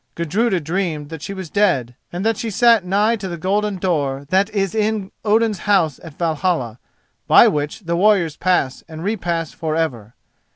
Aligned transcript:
Gudruda 0.15 0.59
dreamed 0.59 1.09
that 1.09 1.21
she 1.21 1.31
was 1.31 1.51
dead 1.51 1.95
and 2.11 2.25
that 2.25 2.35
she 2.35 2.49
sat 2.49 2.83
nigh 2.83 3.15
to 3.17 3.27
the 3.27 3.37
golden 3.37 3.77
door 3.77 4.25
that 4.29 4.49
is 4.49 4.73
in 4.73 5.11
Odin's 5.23 5.59
house 5.69 5.99
at 6.03 6.15
Valhalla, 6.17 6.79
by 7.27 7.47
which 7.47 7.81
the 7.81 7.95
warriors 7.95 8.35
pass 8.35 8.83
and 8.87 9.03
repass 9.03 9.51
for 9.51 9.75
ever. 9.75 10.15